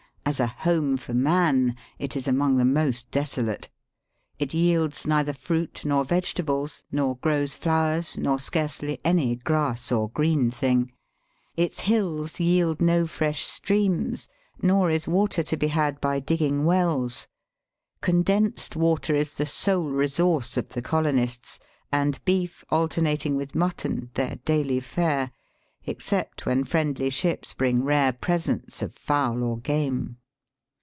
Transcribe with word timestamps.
As 0.23 0.39
a 0.39 0.47
home 0.47 0.95
for 0.95 1.13
man 1.13 1.75
it 1.99 2.15
is 2.15 2.25
among 2.25 2.55
the 2.55 2.63
most 2.63 3.11
desolate. 3.11 3.69
It 4.39 4.53
yields 4.53 5.05
neither 5.05 5.33
fruit 5.33 5.81
nor 5.83 6.05
vegetables, 6.05 6.83
nor 6.89 7.17
grows 7.17 7.55
flowers, 7.57 8.17
nor 8.17 8.39
scarcely 8.39 9.01
any 9.03 9.35
grass 9.35 9.91
or 9.91 10.07
green 10.11 10.49
thing. 10.49 10.93
Its 11.57 11.81
hills 11.81 12.39
yield 12.39 12.79
no 12.81 13.07
fresh 13.07 13.43
streams, 13.43 14.29
nor 14.61 14.89
is 14.89 15.05
water 15.05 15.43
to 15.43 15.57
be 15.57 15.67
had 15.67 15.99
by 15.99 16.21
digging 16.21 16.63
weUs. 16.63 17.27
Condensed 17.99 18.77
water 18.77 19.13
is 19.13 19.33
the 19.33 19.47
sole 19.47 19.89
resource 19.89 20.55
of 20.55 20.69
the 20.69 20.83
colonists, 20.83 21.59
and 21.91 22.23
beef 22.23 22.63
alter 22.69 23.01
nating 23.01 23.35
with 23.35 23.53
mutton 23.53 24.11
their 24.13 24.37
daily 24.45 24.79
fare, 24.79 25.31
except 25.85 26.45
when 26.45 26.63
friendly 26.63 27.09
ships 27.09 27.53
bring 27.53 27.83
rare 27.83 28.13
presents 28.13 28.81
of 28.81 28.93
fowl 28.95 29.43
or 29.43 29.57
game. 29.57 30.15